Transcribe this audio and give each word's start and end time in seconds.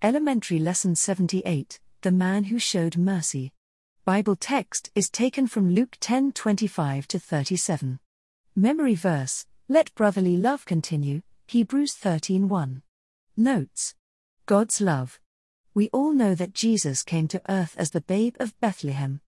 Elementary 0.00 0.60
Lesson 0.60 0.94
78 0.94 1.80
The 2.02 2.12
Man 2.12 2.44
Who 2.44 2.60
Showed 2.60 2.96
Mercy. 2.96 3.52
Bible 4.04 4.36
text 4.36 4.92
is 4.94 5.10
taken 5.10 5.48
from 5.48 5.74
Luke 5.74 5.96
10 5.98 6.30
25 6.30 7.08
to 7.08 7.18
37. 7.18 7.98
Memory 8.54 8.94
verse 8.94 9.44
Let 9.68 9.92
brotherly 9.96 10.36
love 10.36 10.64
continue, 10.64 11.22
Hebrews 11.48 11.94
13 11.94 12.48
1. 12.48 12.82
Notes 13.36 13.96
God's 14.46 14.80
love. 14.80 15.18
We 15.74 15.90
all 15.92 16.12
know 16.12 16.36
that 16.36 16.54
Jesus 16.54 17.02
came 17.02 17.26
to 17.26 17.42
earth 17.48 17.74
as 17.76 17.90
the 17.90 18.00
babe 18.00 18.36
of 18.38 18.58
Bethlehem. 18.60 19.20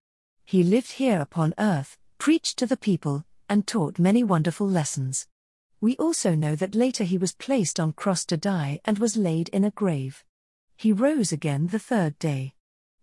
He 0.44 0.62
lived 0.62 0.92
here 0.92 1.20
upon 1.20 1.52
earth, 1.58 1.98
preached 2.18 2.56
to 2.60 2.66
the 2.66 2.76
people, 2.76 3.24
and 3.48 3.66
taught 3.66 3.98
many 3.98 4.22
wonderful 4.22 4.68
lessons. 4.68 5.26
We 5.80 5.96
also 5.96 6.36
know 6.36 6.54
that 6.54 6.76
later 6.76 7.02
he 7.02 7.18
was 7.18 7.32
placed 7.32 7.80
on 7.80 7.92
cross 7.92 8.24
to 8.26 8.36
die 8.36 8.78
and 8.84 9.00
was 9.00 9.16
laid 9.16 9.48
in 9.48 9.64
a 9.64 9.72
grave. 9.72 10.22
He 10.80 10.94
rose 10.94 11.30
again 11.30 11.66
the 11.66 11.78
third 11.78 12.18
day. 12.18 12.54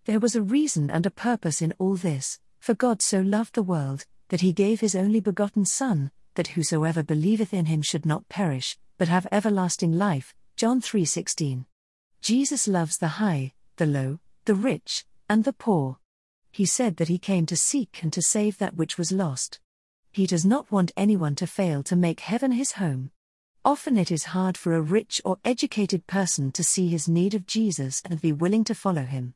There 0.06 0.20
was 0.20 0.36
a 0.36 0.42
reason 0.42 0.90
and 0.90 1.06
a 1.06 1.12
purpose 1.12 1.62
in 1.62 1.76
all 1.78 1.96
this, 1.96 2.40
for 2.60 2.74
God 2.74 3.04
so 3.04 3.22
loved 3.22 3.54
the 3.54 3.62
world, 3.62 4.08
that 4.30 4.42
he 4.42 4.52
gave 4.52 4.80
his 4.80 4.96
only 4.96 5.20
begotten 5.20 5.64
Son, 5.64 6.10
that 6.34 6.48
whosoever 6.48 7.04
believeth 7.04 7.54
in 7.54 7.68
him 7.68 7.84
should 7.84 8.04
not 8.04 8.30
perish, 8.30 8.80
but 8.98 9.10
have 9.10 9.28
everlasting 9.32 9.92
life. 9.92 10.34
John 10.56 10.82
3:16. 10.82 11.68
Jesus 12.20 12.68
loves 12.68 12.98
the 12.98 13.20
high, 13.22 13.54
the 13.76 13.86
low, 13.86 14.18
the 14.46 14.56
rich, 14.56 15.06
and 15.30 15.44
the 15.44 15.54
poor. 15.54 16.00
He 16.52 16.66
said 16.66 16.98
that 16.98 17.10
he 17.10 17.20
came 17.20 17.46
to 17.46 17.56
seek 17.56 18.02
and 18.02 18.12
to 18.12 18.24
save 18.24 18.58
that 18.58 18.76
which 18.76 18.98
was 18.98 19.12
lost. 19.12 19.60
He 20.12 20.26
does 20.26 20.44
not 20.44 20.72
want 20.72 20.94
anyone 20.98 21.36
to 21.36 21.46
fail 21.46 21.84
to 21.84 21.96
make 21.96 22.22
heaven 22.22 22.54
his 22.54 22.72
home. 22.82 23.12
Often 23.68 23.98
it 23.98 24.12
is 24.12 24.24
hard 24.24 24.56
for 24.56 24.74
a 24.74 24.82
rich 24.82 25.22
or 25.26 25.40
educated 25.44 26.08
person 26.08 26.54
to 26.54 26.64
see 26.64 26.88
his 26.88 27.10
need 27.10 27.34
of 27.34 27.46
Jesus 27.46 28.02
and 28.06 28.22
be 28.22 28.32
willing 28.32 28.64
to 28.64 28.74
follow 28.74 29.04
him. 29.04 29.34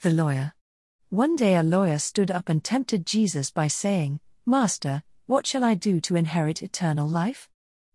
The 0.00 0.10
lawyer. 0.10 0.52
One 1.10 1.36
day 1.36 1.54
a 1.54 1.62
lawyer 1.62 2.00
stood 2.00 2.28
up 2.28 2.48
and 2.48 2.64
tempted 2.64 3.06
Jesus 3.06 3.52
by 3.52 3.68
saying, 3.68 4.18
Master, 4.44 5.04
what 5.26 5.46
shall 5.46 5.62
I 5.62 5.74
do 5.74 6.00
to 6.00 6.16
inherit 6.16 6.60
eternal 6.60 7.08
life? 7.08 7.48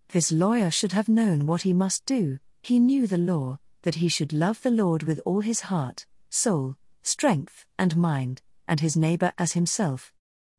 This 0.08 0.32
lawyer 0.32 0.72
should 0.72 0.94
have 0.94 1.10
known 1.10 1.46
what 1.48 1.64
he 1.64 1.74
must 1.74 2.06
do, 2.06 2.40
he 2.62 2.80
knew 2.80 3.06
the 3.06 3.18
law, 3.18 3.60
that 3.82 3.96
he 3.96 4.08
should 4.08 4.32
love 4.32 4.62
the 4.62 4.72
Lord 4.72 5.04
with 5.04 5.20
all 5.26 5.42
his 5.42 5.60
heart, 5.68 6.06
soul, 6.30 6.78
strength, 7.02 7.66
and 7.78 7.98
mind, 7.98 8.42
and 8.70 8.80
his 8.80 8.96
neighbor 8.96 9.34
as 9.38 9.52
himself. 9.52 10.14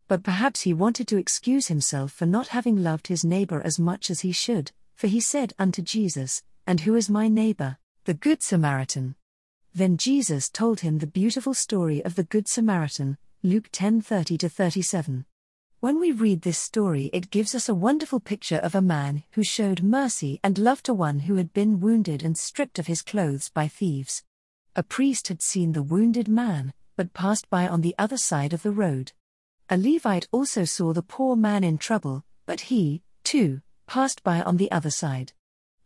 But 0.07 0.23
perhaps 0.23 0.61
he 0.61 0.75
wanted 0.75 1.09
to 1.09 1.17
excuse 1.17 1.69
himself 1.69 2.13
for 2.13 2.27
not 2.27 2.49
having 2.49 2.83
loved 2.83 3.07
his 3.07 3.25
neighbor 3.25 3.63
as 3.63 3.79
much 3.79 4.11
as 4.11 4.21
he 4.21 4.33
should, 4.33 4.71
for 4.95 5.07
he 5.07 5.21
said 5.21 5.53
unto 5.59 5.83
Jesus, 5.83 6.43
And 6.67 6.81
who 6.81 6.95
is 6.95 7.11
my 7.11 7.29
neighbor? 7.29 7.79
The 8.05 8.15
Good 8.15 8.43
Samaritan. 8.43 9.17
Then 9.75 9.97
Jesus 9.97 10.49
told 10.49 10.81
him 10.81 10.99
the 10.99 11.07
beautiful 11.07 11.55
story 11.55 12.05
of 12.05 12.15
the 12.15 12.25
Good 12.25 12.47
Samaritan, 12.47 13.19
Luke 13.43 13.71
10:30 13.73 14.39
to 14.39 14.49
37. 14.49 15.27
When 15.81 16.01
we 16.01 16.13
read 16.13 16.43
this 16.43 16.59
story, 16.59 17.11
it 17.13 17.31
gives 17.31 17.55
us 17.55 17.69
a 17.69 17.75
wonderful 17.75 18.21
picture 18.21 18.57
of 18.57 18.75
a 18.75 18.81
man 18.81 19.25
who 19.33 19.45
showed 19.45 19.83
mercy 19.83 20.41
and 20.43 20.57
love 20.57 20.83
to 20.85 20.95
one 20.95 21.21
who 21.21 21.35
had 21.37 21.53
been 21.53 21.81
wounded 21.81 22.23
and 22.23 22.39
stripped 22.39 22.79
of 22.79 22.87
his 22.87 23.03
clothes 23.03 23.51
by 23.51 23.69
thieves. 23.69 24.23
A 24.77 24.83
priest 24.83 25.29
had 25.29 25.43
seen 25.43 25.73
the 25.73 25.83
wounded 25.83 26.27
man, 26.27 26.73
but 26.97 27.13
passed 27.13 27.51
by 27.51 27.69
on 27.69 27.81
the 27.81 27.95
other 27.99 28.17
side 28.17 28.53
of 28.53 28.63
the 28.63 28.71
road. 28.71 29.13
A 29.69 29.77
Levite 29.77 30.29
also 30.33 30.65
saw 30.65 30.93
the 30.93 31.03
poor 31.03 31.37
man 31.37 31.65
in 31.65 31.79
trouble, 31.79 32.25
but 32.47 32.61
he, 32.73 33.03
too, 33.25 33.61
passed 33.87 34.23
by 34.23 34.43
on 34.43 34.57
the 34.57 34.71
other 34.71 34.91
side. 34.91 35.33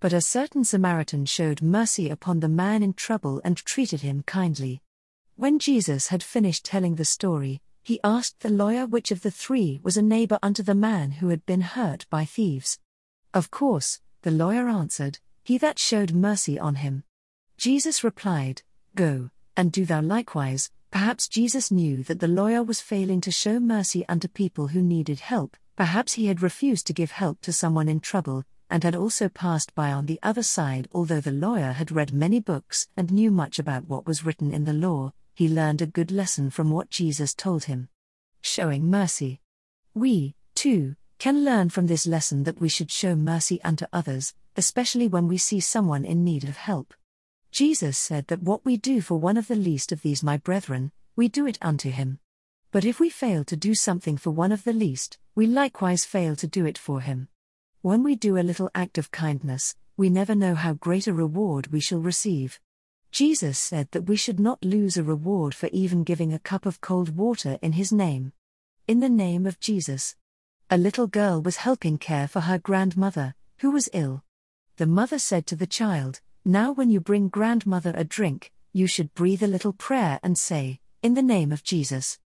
But 0.01 0.13
a 0.13 0.21
certain 0.21 0.65
Samaritan 0.65 1.27
showed 1.27 1.63
mercy 1.63 2.09
upon 2.09 2.41
the 2.41 2.49
man 2.49 2.83
in 2.83 2.93
trouble 2.93 3.41
and 3.45 3.57
treated 3.57 4.01
him 4.03 4.23
kindly. 4.23 4.83
When 5.37 5.59
Jesus 5.59 6.09
had 6.09 6.23
finished 6.23 6.65
telling 6.65 6.95
the 6.95 7.05
story, 7.05 7.61
he 7.83 8.01
asked 8.05 8.41
the 8.41 8.51
lawyer 8.51 8.87
which 8.87 9.11
of 9.11 9.23
the 9.23 9.31
three 9.31 9.81
was 9.83 9.97
a 9.97 10.03
neighbor 10.03 10.39
unto 10.43 10.63
the 10.63 10.75
man 10.75 11.13
who 11.13 11.29
had 11.29 11.47
been 11.47 11.63
hurt 11.63 12.07
by 12.11 12.25
thieves. 12.25 12.79
Of 13.33 13.51
course, 13.51 14.01
the 14.23 14.31
lawyer 14.31 14.69
answered, 14.69 15.21
He 15.43 15.59
that 15.59 15.79
showed 15.79 16.13
mercy 16.13 16.59
on 16.59 16.77
him. 16.77 17.05
Jesus 17.57 18.05
replied, 18.05 18.63
Go, 18.95 19.31
and 19.57 19.73
do 19.73 19.85
thou 19.85 20.01
likewise. 20.01 20.71
Perhaps 20.91 21.29
Jesus 21.29 21.71
knew 21.71 22.03
that 22.05 22.21
the 22.21 22.29
lawyer 22.29 22.63
was 22.63 22.81
failing 22.81 23.21
to 23.23 23.31
show 23.31 23.61
mercy 23.61 24.05
unto 24.09 24.29
people 24.29 24.69
who 24.69 24.83
needed 24.83 25.21
help, 25.21 25.57
Perhaps 25.79 26.15
he 26.15 26.27
had 26.27 26.43
refused 26.43 26.89
to 26.89 26.93
give 26.93 27.13
help 27.13 27.41
to 27.41 27.53
someone 27.53 27.89
in 27.89 28.01
trouble, 28.01 28.43
and 28.69 28.83
had 28.83 28.97
also 28.97 29.29
passed 29.29 29.73
by 29.77 29.93
on 29.93 30.07
the 30.07 30.19
other 30.25 30.43
side. 30.43 30.89
Although 30.91 31.21
the 31.21 31.31
lawyer 31.31 31.71
had 31.71 31.93
read 31.93 32.13
many 32.13 32.41
books 32.41 32.89
and 32.97 33.13
knew 33.13 33.31
much 33.31 33.61
about 33.61 33.87
what 33.87 34.05
was 34.05 34.27
written 34.27 34.53
in 34.53 34.65
the 34.65 34.73
law, 34.73 35.13
he 35.37 35.49
learned 35.49 35.81
a 35.81 35.87
good 35.87 36.11
lesson 36.11 36.51
from 36.51 36.73
what 36.73 36.91
Jesus 36.91 37.33
told 37.33 37.67
him. 37.67 37.89
Showing 38.41 38.91
mercy. 38.91 39.41
We, 39.95 40.35
too, 40.57 40.97
can 41.21 41.45
learn 41.45 41.69
from 41.69 41.87
this 41.87 42.09
lesson 42.09 42.43
that 42.43 42.61
we 42.61 42.69
should 42.69 42.91
show 42.91 43.15
mercy 43.15 43.63
unto 43.63 43.87
others, 43.93 44.35
especially 44.57 45.07
when 45.07 45.29
we 45.29 45.39
see 45.39 45.61
someone 45.61 46.05
in 46.05 46.25
need 46.25 46.43
of 46.43 46.57
help. 46.57 46.93
Jesus 47.59 47.99
said 47.99 48.29
that 48.29 48.45
what 48.45 48.65
we 48.65 48.77
do 48.77 49.01
for 49.01 49.19
one 49.19 49.37
of 49.37 49.49
the 49.49 49.57
least 49.57 49.91
of 49.91 50.03
these 50.03 50.23
my 50.23 50.37
brethren, 50.37 50.93
we 51.17 51.27
do 51.27 51.45
it 51.45 51.59
unto 51.61 51.91
him. 51.91 52.21
But 52.71 52.85
if 52.85 53.01
we 53.01 53.11
fail 53.11 53.43
to 53.43 53.57
do 53.57 53.75
something 53.75 54.17
for 54.17 54.31
one 54.31 54.53
of 54.53 54.63
the 54.63 54.73
least, 54.73 55.19
we 55.35 55.49
likewise 55.49 56.05
fail 56.05 56.37
to 56.37 56.47
do 56.47 56.67
it 56.67 56.79
for 56.79 57.01
him. 57.01 57.27
When 57.83 58.05
we 58.05 58.15
do 58.15 58.39
a 58.39 58.47
little 58.47 58.71
act 58.77 58.97
of 58.97 59.11
kindness, 59.11 59.75
we 59.97 60.09
never 60.09 60.37
know 60.37 60.55
how 60.55 60.75
great 60.75 61.09
a 61.09 61.13
reward 61.13 61.73
we 61.73 61.81
shall 61.81 61.99
receive. 61.99 62.61
Jesus 63.11 63.59
said 63.59 63.89
that 63.91 64.07
we 64.07 64.15
should 64.15 64.39
not 64.39 64.65
lose 64.65 64.97
a 64.97 65.03
reward 65.03 65.53
for 65.53 65.69
even 65.73 66.05
giving 66.05 66.33
a 66.33 66.39
cup 66.39 66.65
of 66.65 66.81
cold 66.81 67.17
water 67.17 67.59
in 67.61 67.73
his 67.73 67.91
name. 67.91 68.33
In 68.87 69.01
the 69.01 69.09
name 69.09 69.47
of 69.47 69.59
Jesus. 69.59 70.15
A 70.71 70.79
little 70.79 71.09
girl 71.09 71.43
was 71.43 71.57
helping 71.57 71.99
care 71.99 72.29
for 72.29 72.43
her 72.43 72.59
grandmother, 72.61 73.35
who 73.63 73.73
was 73.73 73.89
ill. 73.93 74.23
The 74.77 74.87
mother 74.87 75.19
said 75.19 75.45
to 75.49 75.57
the 75.57 75.67
child, 75.67 76.21
Now 76.51 76.73
when 76.73 76.89
you 76.89 76.99
bring 76.99 77.29
grandmother 77.29 77.93
a 77.95 78.05
drink, 78.05 78.53
you 78.73 78.87
should 78.87 79.13
breathe 79.13 79.43
a 79.43 79.47
little 79.47 79.75
prayer 79.75 80.19
and 80.23 80.39
say, 80.39 80.81
In 81.03 81.13
the 81.13 81.21
name 81.21 81.53
of 81.53 81.63
Jesus. 81.63 82.19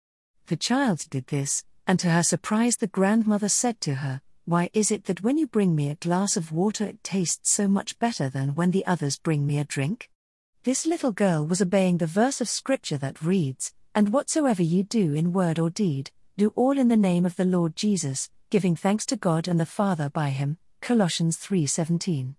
The 0.48 0.58
child 0.58 1.06
did 1.08 1.28
this, 1.28 1.64
and 1.86 1.98
to 2.00 2.10
her 2.10 2.22
surprise, 2.22 2.76
the 2.76 2.86
grandmother 2.86 3.48
said 3.48 3.80
to 3.80 3.94
her, 3.94 4.20
Why 4.44 4.68
is 4.74 4.90
it 4.90 5.04
that 5.06 5.22
when 5.22 5.38
you 5.38 5.46
bring 5.46 5.74
me 5.74 5.88
a 5.88 5.94
glass 5.94 6.36
of 6.36 6.52
water, 6.52 6.84
it 6.84 7.02
tastes 7.02 7.50
so 7.50 7.66
much 7.66 7.98
better 7.98 8.28
than 8.28 8.54
when 8.54 8.72
the 8.72 8.84
others 8.84 9.18
bring 9.18 9.46
me 9.46 9.58
a 9.58 9.64
drink? 9.64 10.10
This 10.64 10.84
little 10.84 11.12
girl 11.12 11.46
was 11.46 11.62
obeying 11.62 11.96
the 11.96 12.06
verse 12.06 12.42
of 12.42 12.48
Scripture 12.50 12.98
that 12.98 13.22
reads, 13.22 13.72
And 13.94 14.12
whatsoever 14.12 14.62
ye 14.62 14.82
do 14.82 15.14
in 15.14 15.32
word 15.32 15.58
or 15.58 15.70
deed, 15.70 16.10
do 16.36 16.52
all 16.56 16.78
in 16.78 16.88
the 16.88 16.94
name 16.94 17.24
of 17.24 17.36
the 17.36 17.46
Lord 17.46 17.74
Jesus, 17.74 18.28
giving 18.50 18.76
thanks 18.76 19.06
to 19.06 19.16
God 19.16 19.48
and 19.48 19.58
the 19.58 19.64
Father 19.64 20.10
by 20.10 20.28
him. 20.28 20.58
Colossians 20.82 21.38
3:17. 21.38 22.34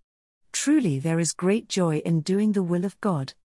Truly 0.64 1.00
there 1.00 1.20
is 1.20 1.34
great 1.34 1.68
joy 1.68 2.04
in 2.06 2.22
doing 2.22 2.52
the 2.52 2.62
will 2.62 2.86
of 2.86 3.02
God. 3.02 3.34